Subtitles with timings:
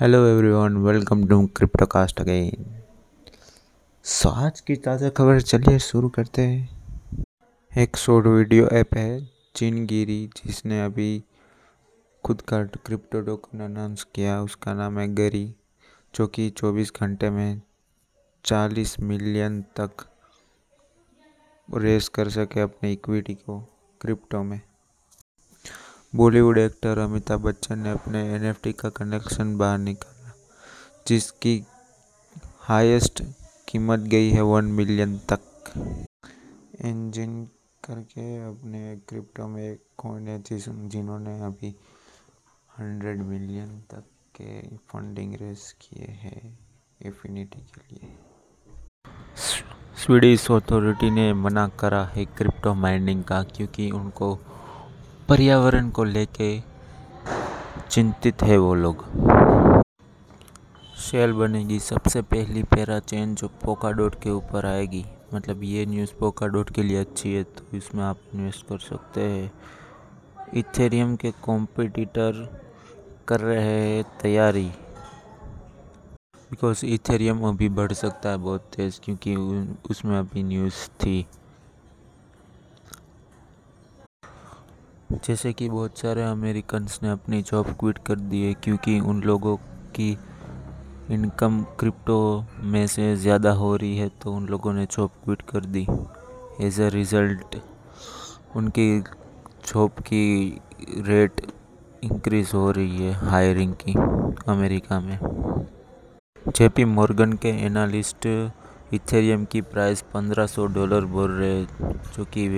[0.00, 2.64] Hello everyone welcome to Cryptocast again
[4.04, 7.24] so आज की ताज़ा खबर चलिए शुरू करते हैं।
[7.72, 9.20] एक शॉर्ट वीडियो ऐप है
[9.56, 11.24] चिनगिरी जिसने अभी
[12.24, 15.44] खुद का क्रिप्टो टोकन अनाउंस किया। उसका नाम है गरी
[16.14, 17.60] जो कि 24 घंटे में
[18.44, 20.06] 40 मिलियन तक
[21.68, 23.60] रेस कर सके अपने इक्विटी को
[24.00, 24.60] क्रिप्टो में।
[26.12, 30.32] बॉलीवुड एक्टर अमिताभ बच्चन ने अपने एनएफटी का कनेक्शन बाहर निकाला,
[31.08, 31.52] जिसकी
[32.60, 33.22] हाईएस्ट
[33.68, 35.40] कीमत गई है वन मिलियन तक।
[36.84, 37.44] इंजिन
[37.84, 41.74] करके अपने क्रिप्टो में एक कॉइन है जिस, जिन्होंने अभी
[42.78, 44.04] हंड्रेड मिलियन तक
[44.36, 46.58] के फंडिंग रेस किए हैं
[47.02, 48.14] इफिनिटी के लिए।
[49.96, 54.38] स्वीडिश अथॉरिटी ने मना करा है क्रिप्टो माइनिंग का, क्योंकि उनको
[55.30, 56.48] पर्यावरण को लेके
[57.90, 59.04] चिंतित है वो लोग।
[61.00, 66.14] शेल बनेगी, सबसे पहली पैरा चेन जो पोका डॉट के ऊपर आएगी। मतलब ये न्यूज़
[66.20, 69.52] पोका डॉट के लिए अच्छी है तो इसमें आप इन्वेस्ट कर सकते हैं।
[70.54, 72.46] इथेरियम के कॉम्पिटिटर
[73.28, 74.70] कर रहे हैं तैयारी।
[76.50, 79.36] बिकॉज़ इथेरियम अभी बढ़ सकता है बहुत तेज़, क्योंकि
[79.90, 81.26] उसमें अभी न्यूज़ थी।
[85.26, 89.56] जैसे कि बहुत सारे अमेरिकन्स ने अपनी जॉब क्विट कर दी है क्योंकि उन लोगों
[89.96, 90.10] की
[91.10, 92.18] इनकम क्रिप्टो
[92.62, 95.86] में से ज़्यादा हो रही है तो उन लोगों ने जॉब क्विट कर दी।
[96.60, 97.56] एज अ रिज़ल्ट
[98.56, 100.60] उनकी जॉब की
[101.06, 101.40] रेट
[102.04, 103.94] इंक्रीज़ हो रही है हायरिंग की
[104.48, 105.18] अमेरिका में।
[106.48, 108.26] जेपी मॉर्गन के एनालिस्ट
[108.94, 111.64] इथेरियम की प्राइस 1500 डॉलर बोल रहे
[112.16, 112.48] जो कि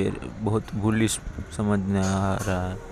[0.41, 1.19] बहुत बुलिश
[1.57, 2.91] समझ में आ रहा है।